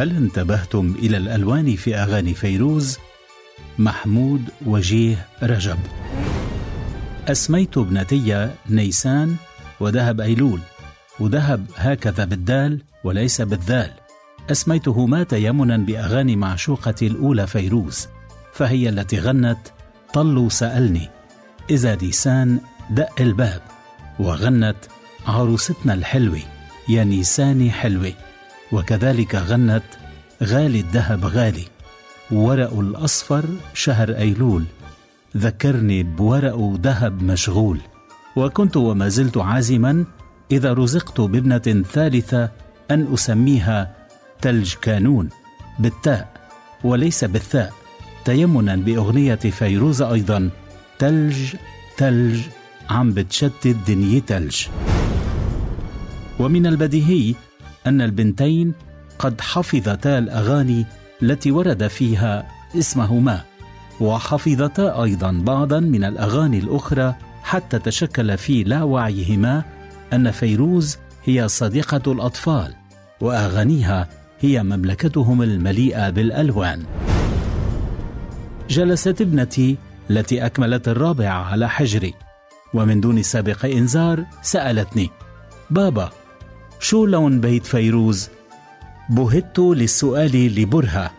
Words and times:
هل 0.00 0.16
انتبهتم 0.16 0.94
إلى 0.98 1.16
الألوان 1.16 1.76
في 1.76 1.96
أغاني 1.96 2.34
فيروز؟ 2.34 2.98
محمود 3.78 4.42
وجيه 4.66 5.26
رجب. 5.42 5.78
أسميت 7.28 7.78
ابنتي 7.78 8.50
نيسان 8.70 9.36
وذهب 9.80 10.20
أيلول 10.20 10.60
وذهب 11.20 11.66
هكذا 11.76 12.24
بالدال 12.24 12.82
وليس 13.04 13.40
بالذال. 13.40 13.90
أسميتهما 14.50 15.22
تيمنا 15.22 15.76
بأغاني 15.76 16.36
معشوقتي 16.36 17.06
الأولى 17.06 17.46
فيروز 17.46 18.08
فهي 18.52 18.88
التي 18.88 19.18
غنت 19.18 19.68
طلوا 20.12 20.48
سألني. 20.48 21.08
إذا 21.70 21.98
نيسان 22.02 22.60
دق 22.90 23.20
الباب 23.20 23.62
وغنت 24.18 24.76
عروستنا 25.26 25.94
الحلوة 25.94 26.40
يا 26.88 27.04
نيساني 27.04 27.70
حلوة. 27.70 28.12
وكذلك 28.72 29.34
غنت 29.34 29.82
غالي 30.42 30.80
الذهب 30.80 31.24
غالي 31.24 31.64
ورق 32.30 32.78
الأصفر 32.78 33.44
شهر 33.74 34.10
أيلول. 34.16 34.64
ذكرني 35.36 36.02
بورق 36.02 36.78
ذهب 36.82 37.22
مشغول. 37.22 37.80
وكنت 38.36 38.76
وما 38.76 39.08
زلت 39.08 39.36
عازما 39.38 40.04
إذا 40.50 40.72
رزقت 40.72 41.20
بابنة 41.20 41.84
ثالثة 41.92 42.50
أن 42.90 43.12
أسميها 43.14 43.94
تلج 44.42 44.74
كانون 44.74 45.28
بالتاء 45.78 46.32
وليس 46.84 47.24
بالثاء. 47.24 47.72
تيمنا 48.24 48.76
بأغنية 48.76 49.34
فيروز 49.34 50.02
أيضا 50.02 50.50
تلج 50.98 51.54
تلج 51.96 52.40
عم 52.90 53.12
بتشتت 53.12 53.76
دنيا 53.88 54.20
تلج. 54.26 54.66
ومن 56.38 56.66
البديهي 56.66 57.34
أن 57.86 58.00
البنتين 58.00 58.74
قد 59.18 59.40
حفظتا 59.40 60.18
الأغاني 60.18 60.86
التي 61.22 61.50
ورد 61.50 61.86
فيها 61.86 62.48
اسمهما 62.78 63.40
وحفظتا 64.00 65.02
أيضا 65.02 65.32
بعضا 65.32 65.80
من 65.80 66.04
الأغاني 66.04 66.58
الأخرى 66.58 67.14
حتى 67.42 67.78
تشكل 67.78 68.38
في 68.38 68.62
لا 68.64 68.82
وعيهما 68.82 69.62
أن 70.12 70.30
فيروز 70.30 70.98
هي 71.24 71.48
صديقة 71.48 72.12
الأطفال 72.12 72.74
وأغانيها 73.20 74.08
هي 74.40 74.62
مملكتهم 74.62 75.42
المليئة 75.42 76.10
بالألوان. 76.10 76.84
جلست 78.68 79.20
ابنتي 79.20 79.76
التي 80.10 80.46
أكملت 80.46 80.88
الرابعة 80.88 81.44
على 81.44 81.68
حجري 81.68 82.14
ومن 82.74 83.00
دون 83.00 83.22
سابق 83.22 83.64
إنذار 83.64 84.24
سألتني 84.42 85.10
بابا 85.70 86.10
شو 86.80 87.06
لون 87.06 87.40
بيت 87.40 87.66
فيروز؟ 87.66 88.28
بهت 89.08 89.58
للسؤال 89.58 90.60
لبرهة 90.60 91.10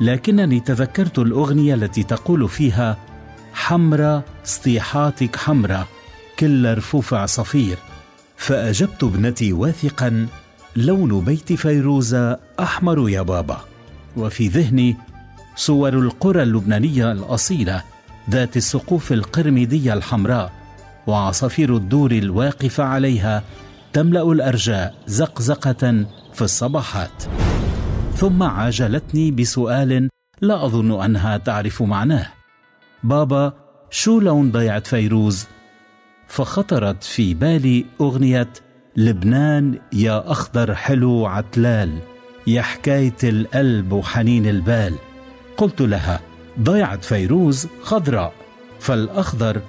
لكنني 0.00 0.60
تذكرت 0.60 1.18
الأغنية 1.18 1.74
التي 1.74 2.02
تقول 2.02 2.48
فيها 2.48 2.96
حمرة 3.54 4.24
سطيحاتك 4.44 5.36
حمرة 5.36 5.88
كل 6.38 6.78
رفوف 6.78 7.14
عصافير 7.14 7.78
فأجبت 8.36 9.04
ابنتي 9.04 9.52
واثقا 9.52 10.26
لون 10.76 11.20
بيت 11.20 11.52
فيروز 11.52 12.14
أحمر 12.60 13.08
يا 13.08 13.22
بابا 13.22 13.60
وفي 14.16 14.48
ذهني 14.48 14.96
صور 15.56 15.88
القرى 15.88 16.42
اللبنانية 16.42 17.12
الأصيلة 17.12 17.82
ذات 18.30 18.56
السقوف 18.56 19.12
القرميدية 19.12 19.92
الحمراء 19.94 20.52
وعصافير 21.06 21.76
الدور 21.76 22.12
الواقفة 22.12 22.84
عليها 22.84 23.42
تملأ 23.96 24.32
الأرجاء 24.32 24.94
زقزقة 25.06 26.06
في 26.32 26.42
الصباحات. 26.42 27.24
ثم 28.14 28.42
عاجلتني 28.42 29.30
بسؤال 29.30 30.08
لا 30.40 30.64
أظن 30.64 31.02
أنها 31.02 31.36
تعرف 31.36 31.82
معناه. 31.82 32.26
بابا 33.04 33.52
شو 33.90 34.20
لون 34.20 34.52
ضيعه 34.52 34.80
فيروز؟ 34.80 35.46
فخطرت 36.28 37.04
في 37.04 37.34
بالي 37.34 37.84
أغنية 38.00 38.48
لبنان 38.96 39.78
يا 39.92 40.30
أخضر 40.30 40.74
حلو 40.74 41.26
عتلال 41.26 41.98
يا 42.46 42.62
حكاية 42.62 43.16
القلب 43.24 43.92
وحنين 43.92 44.46
البال. 44.46 44.94
قلت 45.56 45.80
لها 45.80 46.20
ضيعه 46.60 47.00
فيروز 47.00 47.68
خضراء 47.82 48.32
فالأخضر 48.80 49.60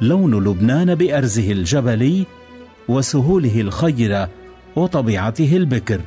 لون 0.00 0.44
لبنان 0.44 0.94
بأرزه 0.94 1.52
الجبلي 1.52 2.26
وسهوله 2.88 3.60
الخيره 3.60 4.28
وطبيعته 4.76 5.56
البكر 5.56 6.00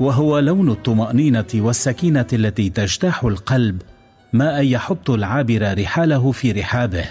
وهو 0.00 0.38
لون 0.38 0.70
الطمأنينة 0.70 1.46
والسكينة 1.54 2.26
التي 2.32 2.70
تجتاح 2.70 3.24
القلب 3.24 3.82
ما 4.32 4.60
أن 4.60 4.66
يحط 4.66 5.10
العابر 5.10 5.78
رحاله 5.82 6.32
في 6.32 6.52
رحابه. 6.52 7.04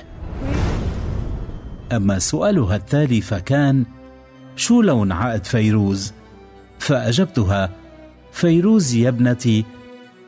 أما 1.91 2.19
سؤالها 2.19 2.75
التالي 2.75 3.21
فكان 3.21 3.85
شو 4.55 4.81
لون 4.81 5.11
عقد 5.11 5.45
فيروز؟ 5.45 6.13
فأجبتها 6.79 7.69
فيروز 8.31 8.95
يا 8.95 9.09
ابنتي 9.09 9.65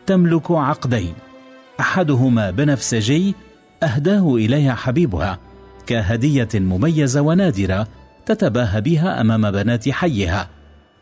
تملك 0.06 0.52
عقدين 0.52 1.14
أحدهما 1.80 2.52
بنفسجي 2.52 3.36
أهداه 3.84 4.36
إليها 4.36 4.74
حبيبها 4.76 5.40
كهدية 5.88 6.50
مميزة 6.56 7.22
ونادرة 7.22 7.88
تتباهى 8.26 8.82
بها 8.82 9.22
أمام 9.22 9.52
بنات 9.52 9.90
حيها 9.90 10.50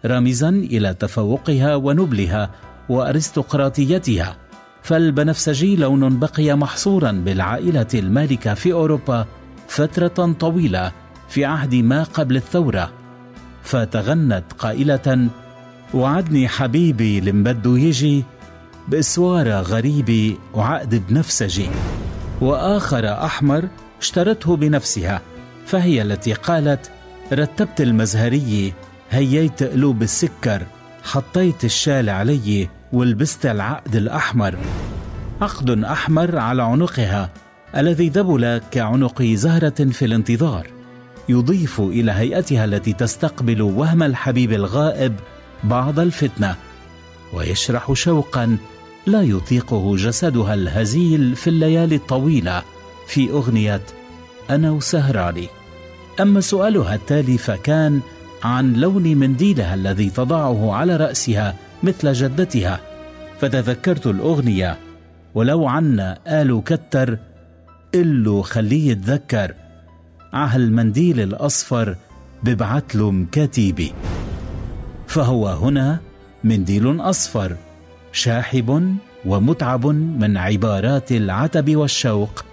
رامزا 0.06 0.50
إلى 0.50 0.94
تفوقها 0.94 1.76
ونبلها 1.76 2.52
وأرستقراطيتها. 2.90 4.38
فالبنفسجي 4.84 5.76
لون 5.76 6.20
بقي 6.20 6.58
محصورا 6.58 7.12
بالعائلة 7.12 7.88
المالكة 7.94 8.54
في 8.54 8.74
أوروبا 8.74 9.26
فترة 9.68 10.36
طويلة 10.40 10.92
في 11.30 11.46
عهد 11.46 11.76
ما 11.76 12.04
قبل 12.04 12.36
الثورة. 12.36 12.92
فتغنت 13.64 14.44
قائلة 14.60 15.30
وعدني 15.94 16.48
حبيبي 16.48 17.22
لمبدو 17.22 17.76
يجي 17.76 18.24
باسواره 18.88 19.62
غريبه 19.62 20.38
وعقد 20.54 21.04
بنفسجي 21.10 21.70
وآخر 22.42 23.14
أحمر 23.26 23.68
اشترته 24.00 24.56
بنفسها 24.56 25.22
فهي 25.66 26.02
التي 26.02 26.34
قالت 26.34 26.92
رتبت 27.34 27.82
المزهرية 27.82 28.74
هييت 29.12 29.64
قلوب 29.64 30.02
السكر 30.02 30.66
حطيت 31.04 31.66
الشال 31.66 32.10
علي 32.10 32.70
ولبست 32.94 33.46
العقد 33.46 33.96
الأحمر. 33.96 34.58
عقد 35.42 35.84
أحمر 35.84 36.38
على 36.38 36.64
عنقها 36.64 37.30
الذي 37.78 38.10
ذبل 38.10 38.62
كعنق 38.72 39.22
زهرة 39.24 39.86
في 39.92 40.06
الانتظار. 40.06 40.68
يضيف 41.30 41.80
إلى 41.80 42.12
هيئتها 42.12 42.66
التي 42.66 42.94
تستقبل 42.94 43.62
وهم 43.62 44.04
الحبيب 44.04 44.54
الغائب 44.54 45.16
بعض 45.64 46.00
الفتنة. 46.00 46.56
ويشرح 47.34 47.94
شوقا 47.94 48.58
لا 49.06 49.22
يطيقه 49.22 49.96
جسدها 49.96 50.54
الهزيل 50.54 51.36
في 51.36 51.50
الليالي 51.50 51.96
الطويلة 51.96 52.64
في 53.08 53.30
أغنية 53.30 53.82
أنا 54.50 54.72
وسهراني. 54.72 55.61
أما 56.20 56.42
سؤالها 56.42 56.96
التالي 56.96 57.38
فكان 57.38 58.00
عن 58.44 58.74
لون 58.74 59.16
منديلها 59.16 59.74
الذي 59.74 60.10
تضعه 60.10 60.74
على 60.74 60.96
رأسها 60.96 61.56
مثل 61.84 62.14
جدتها 62.14 62.80
فتذكرت 63.40 64.08
الأغنية 64.08 64.78
ولو 65.36 65.68
عنا 65.68 66.18
آل 66.28 66.62
كتر 66.66 67.18
إلو 67.96 68.42
خليه 68.42 68.92
يتذكر 68.92 69.54
المنديل 70.34 71.20
الأصفر 71.20 71.96
ببعتله 72.44 73.12
مكاتيبي 73.12 73.94
فهو 75.08 75.48
هنا 75.48 76.00
منديل 76.44 77.02
أصفر 77.02 77.56
شاحب 78.12 78.96
ومتعب 79.26 79.88
من 79.88 80.38
عبارات 80.38 81.12
العتب 81.12 81.76
والشوق 81.76 82.46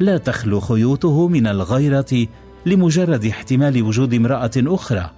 لا 0.00 0.18
تخلو 0.18 0.60
خيوطه 0.60 1.28
من 1.28 1.46
الغيرة 1.46 2.26
لمجرد 2.68 3.24
احتمال 3.24 3.82
وجود 3.82 4.14
امرأة 4.14 4.50
أخرى 4.56 5.10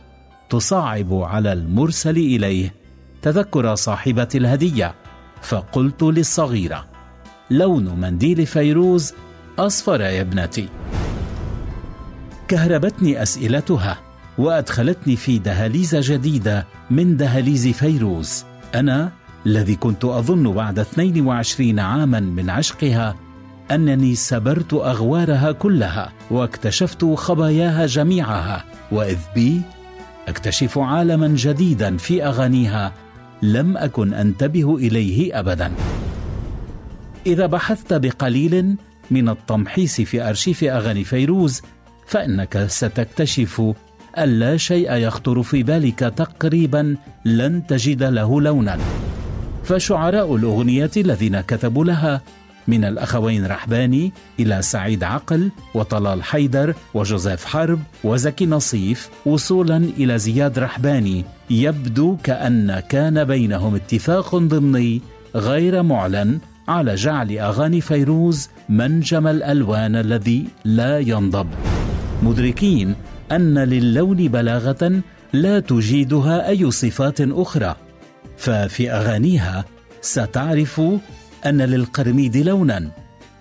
تصعب 0.50 1.14
على 1.14 1.52
المرسل 1.52 2.16
إليه 2.16 2.74
تذكر 3.22 3.74
صاحبة 3.74 4.28
الهدية. 4.34 4.94
فقلت 5.42 6.02
للصغيرة 6.02 6.86
لون 7.50 8.00
منديل 8.00 8.46
فيروز 8.46 9.14
أصفر 9.58 10.00
يا 10.00 10.20
ابنتي. 10.20 10.68
كهربتني 12.48 13.22
أسئلتها 13.22 13.98
وأدخلتني 14.38 15.16
في 15.16 15.38
دهاليز 15.38 15.96
جديدة 15.96 16.66
من 16.90 17.16
دهاليز 17.16 17.68
فيروز. 17.68 18.44
أنا 18.74 19.12
الذي 19.46 19.76
كنت 19.76 20.04
أظن 20.04 20.52
بعد 20.52 20.78
22 20.78 21.78
عاما 21.78 22.20
من 22.20 22.50
عشقها 22.50 23.16
أنني 23.70 24.14
سبرت 24.14 24.74
أغوارها 24.74 25.52
كلها 25.52 26.12
واكتشفت 26.30 27.04
خباياها 27.04 27.86
جميعها 27.86 28.64
وإذ 28.92 29.18
بي 29.34 29.62
أكتشف 30.28 30.78
عالما 30.78 31.28
جديدا 31.36 31.96
في 31.96 32.24
أغانيها 32.24 32.92
لم 33.42 33.76
أكن 33.76 34.14
أنتبه 34.14 34.76
إليه 34.76 35.38
ابدا. 35.38 35.72
إذا 37.26 37.46
بحثت 37.46 37.92
بقليل 37.92 38.76
من 39.10 39.28
التمحيص 39.28 40.00
في 40.00 40.28
أرشيف 40.28 40.64
أغاني 40.64 41.04
فيروز 41.04 41.62
فإنك 42.06 42.66
ستكتشف 42.66 43.62
أن 44.18 44.28
لا 44.28 44.56
شيء 44.56 44.92
يخطر 44.92 45.42
في 45.42 45.62
بالك 45.62 45.98
تقريبا 45.98 46.96
لن 47.24 47.66
تجد 47.66 48.02
له 48.02 48.40
لونا. 48.40 48.78
فشعراء 49.64 50.36
الأغنية 50.36 50.90
الذين 50.96 51.40
كتبوا 51.40 51.84
لها 51.84 52.20
من 52.68 52.84
الأخوين 52.84 53.46
رحباني 53.46 54.12
إلى 54.40 54.62
سعيد 54.62 55.04
عقل 55.04 55.50
وطلال 55.74 56.22
حيدر 56.22 56.74
وجوزيف 56.94 57.44
حرب 57.44 57.80
وزكي 58.04 58.46
نصيف 58.46 59.08
وصولا 59.26 59.76
إلى 59.76 60.18
زياد 60.18 60.58
رحباني 60.58 61.24
يبدو 61.50 62.16
كأن 62.22 62.80
كان 62.88 63.24
بينهم 63.24 63.74
اتفاق 63.74 64.36
ضمني 64.36 65.02
غير 65.34 65.82
معلن 65.82 66.38
على 66.68 66.94
جعل 66.94 67.38
أغاني 67.38 67.80
فيروز 67.80 68.48
منجم 68.68 69.26
الألوان 69.26 69.96
الذي 69.96 70.46
لا 70.64 70.98
ينضب. 70.98 71.48
مدركين 72.22 72.94
أن 73.32 73.58
للون 73.58 74.28
بلاغة 74.28 75.02
لا 75.32 75.60
تجيدها 75.60 76.48
أي 76.48 76.70
صفات 76.70 77.20
أخرى 77.20 77.76
ففي 78.36 78.90
أغانيها 78.90 79.64
ستعرف 80.00 80.80
أن 81.46 81.62
للقرميد 81.62 82.36
لونا 82.36 82.90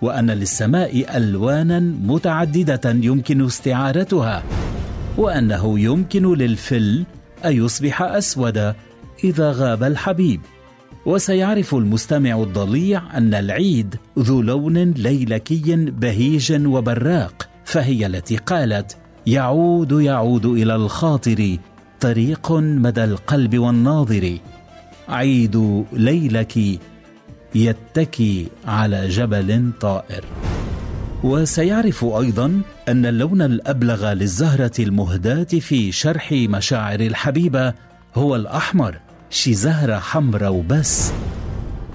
وأن 0.02 0.30
للسماء 0.30 1.16
ألوانا 1.16 1.80
متعددة 1.80 2.80
يمكن 2.84 3.44
استعارتها 3.44 4.42
وأنه 5.16 5.80
يمكن 5.80 6.34
للفل 6.34 7.04
أن 7.44 7.52
يصبح 7.52 8.02
أسود 8.02 8.74
إذا 9.24 9.52
غاب 9.52 9.82
الحبيب. 9.82 10.40
وسيعرف 11.06 11.74
المستمع 11.74 12.42
الضليع 12.42 13.02
أن 13.18 13.34
العيد 13.34 13.96
ذو 14.18 14.42
لون 14.42 14.78
ليلكي 14.78 15.76
بهيج 15.76 16.66
وبراق 16.66 17.48
فهي 17.64 18.06
التي 18.06 18.36
قالت 18.36 18.96
يعود 19.26 19.92
يعود 19.92 20.46
إلى 20.46 20.74
الخاطر 20.74 21.56
طريق 22.00 22.52
مدى 22.52 23.04
القلب 23.04 23.58
والناظر. 23.58 24.38
عيد 25.08 25.84
ليلك 25.92 26.80
يتكي 27.54 28.48
على 28.66 29.08
جبل 29.08 29.70
طائر. 29.80 30.24
وسيعرف 31.24 32.04
أيضا 32.04 32.62
أن 32.88 33.06
اللون 33.06 33.42
الأبلغ 33.42 34.12
للزهرة 34.12 34.72
المهداة 34.78 35.44
في 35.44 35.92
شرح 35.92 36.32
مشاعر 36.32 37.00
الحبيبة 37.00 37.74
هو 38.14 38.36
الأحمر 38.36 38.96
شي 39.30 39.54
زهرة 39.54 39.98
حمراء 39.98 40.52
وبس. 40.52 41.12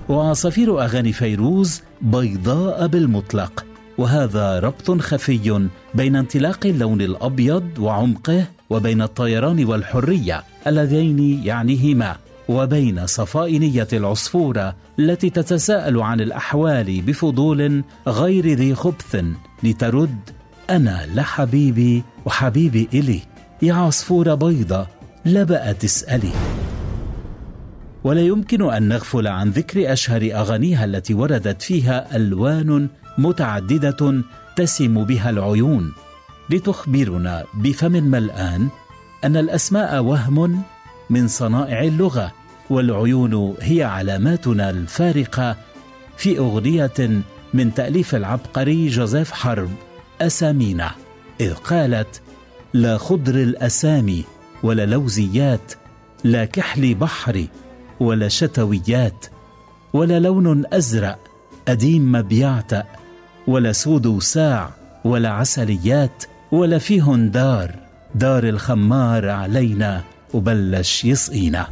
وعصافير 0.10 0.84
أغاني 0.84 1.14
فيروز 1.14 1.82
بيضاء 2.02 2.88
بالمطلق 2.88 3.66
وهذا 3.98 4.60
ربط 4.60 4.92
خفي 4.92 5.70
بين 5.94 6.16
انطلاق 6.16 6.66
اللون 6.66 7.02
الأبيض 7.02 7.80
وعمقه 7.80 8.46
وبين 8.70 9.02
الطيران 9.02 9.66
والحرية 9.66 10.44
اللذين 10.68 11.44
يعنيهما. 11.44 12.16
وبين 12.50 13.08
صفاء 13.08 13.58
نية 13.58 13.88
العصفورة 13.94 14.76
التي 15.00 15.30
تتساءل 15.30 16.00
عن 16.00 16.22
الأحوال 16.22 17.02
بفضول 17.02 17.84
غير 18.08 18.48
ذي 18.48 18.76
خبث 18.76 19.26
لترد 19.64 20.30
أنا 20.70 21.08
لحبيبي 21.14 22.04
وحبيبي 22.26 22.88
إلي. 22.94 23.22
يا 23.62 23.74
عصفورة 23.74 24.34
بيضة 24.34 24.88
لا 25.26 25.44
بقى 25.44 25.74
تسألي. 25.74 26.32
ولا 28.04 28.22
يمكن 28.22 28.74
أن 28.74 28.88
نغفل 28.88 29.28
عن 29.28 29.50
ذكر 29.50 29.94
أشهر 29.94 30.22
أغانيها 30.34 30.86
التي 30.86 31.14
وردت 31.14 31.62
فيها 31.62 32.16
ألوان 32.16 32.88
متعددة 33.18 34.24
تسم 34.56 35.04
بها 35.04 35.30
العيون. 35.30 35.94
لتخبرنا 36.50 37.44
بفم 37.54 37.92
ملآن 37.92 38.68
أن 39.24 39.38
الأسماء 39.38 40.04
وهم 40.04 40.62
من 41.10 41.28
صنائع 41.28 41.84
اللغة 41.84 42.32
والعيون 42.70 43.56
هي 43.62 43.84
علاماتنا 43.84 44.70
الفارقة 44.70 45.58
في 46.18 46.38
أغنية 46.38 47.24
من 47.54 47.74
تأليف 47.74 48.16
العبقري 48.16 48.88
جوزيف 48.88 49.32
حرب 49.32 49.70
أسامينا. 50.22 50.92
إذ 51.42 51.54
قالت 51.54 52.22
لا 52.74 52.98
خضر 52.98 53.36
الأسامي 53.36 54.24
ولا 54.64 54.86
لوزيات 54.86 55.74
لا 56.24 56.46
كحل 56.46 56.96
بحر 56.96 57.48
ولا 58.00 58.28
شتويات 58.28 59.26
ولا 59.94 60.20
لون 60.20 60.64
أزرق 60.74 61.20
أديم 61.68 62.12
مبيعتأ 62.12 62.84
ولا 63.48 63.72
سود 63.72 64.20
ساع 64.20 64.70
ولا 65.04 65.30
عسليات 65.30 66.24
ولا 66.52 66.78
فيهن 66.78 67.32
دار 67.32 67.76
دار 68.16 68.44
الخمار 68.44 69.30
علينا 69.30 70.04
وبلش 70.36 71.06
يسقينا 71.06 71.68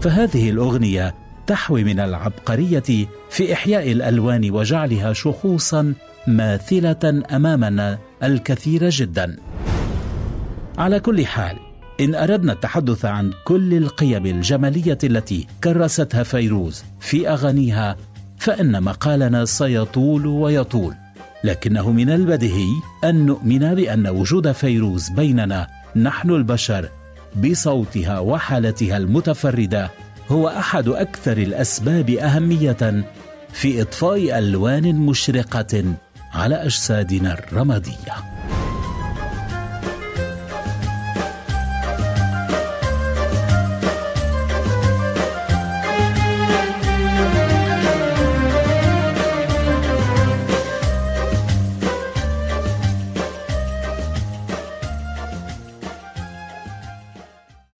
فهذه 0.00 0.50
الأغنية 0.50 1.14
تحوي 1.46 1.84
من 1.84 2.00
العبقرية 2.00 3.06
في 3.30 3.52
إحياء 3.52 3.92
الألوان 3.92 4.50
وجعلها 4.50 5.12
شخوصا 5.12 5.94
ماثلة 6.26 7.22
أمامنا 7.36 7.98
الكثير 8.22 8.88
جدا. 8.88 9.36
على 10.78 11.00
كل 11.00 11.26
حال 11.26 11.56
إن 12.00 12.14
أردنا 12.14 12.52
التحدث 12.52 13.04
عن 13.04 13.32
كل 13.44 13.74
القيم 13.74 14.26
الجمالية 14.26 14.98
التي 15.04 15.46
كرستها 15.64 16.22
فيروز 16.22 16.84
في 17.00 17.28
أغانيها 17.28 17.96
فإن 18.38 18.82
مقالنا 18.82 19.44
سيطول 19.44 20.26
ويطول. 20.26 20.94
لكنه 21.44 21.92
من 21.92 22.10
البديهي 22.10 22.70
أن 23.04 23.26
نؤمن 23.26 23.74
بأن 23.74 24.06
وجود 24.06 24.52
فيروز 24.52 25.08
بيننا 25.08 25.66
نحن 25.96 26.30
البشر 26.30 26.88
بصوتها 27.36 28.18
وحالتها 28.18 28.96
المتفردة 28.96 29.90
هو 30.30 30.48
أحد 30.48 30.88
أكثر 30.88 31.36
الأسباب 31.36 32.10
أهمية 32.10 33.04
في 33.52 33.82
إطفاء 33.82 34.38
ألوان 34.38 34.94
مشرقة 34.94 35.84
على 36.34 36.54
أجسادنا 36.54 37.38
الرمادية. 37.38 38.14